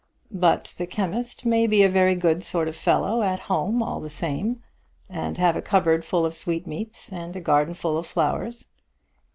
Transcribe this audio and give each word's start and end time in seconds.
"But 0.33 0.73
the 0.79 0.87
chemist 0.87 1.45
may 1.45 1.67
be 1.67 1.83
a 1.83 1.87
very 1.87 2.15
good 2.15 2.43
sort 2.43 2.67
of 2.67 2.75
fellow 2.75 3.21
at 3.21 3.41
home 3.41 3.83
all 3.83 3.99
the 3.99 4.09
same, 4.09 4.63
and 5.07 5.37
have 5.37 5.55
a 5.55 5.61
cupboard 5.61 6.03
full 6.03 6.25
of 6.25 6.35
sweetmeats 6.35 7.13
and 7.13 7.35
a 7.35 7.39
garden 7.39 7.75
full 7.75 7.99
of 7.99 8.07
flowers. 8.07 8.65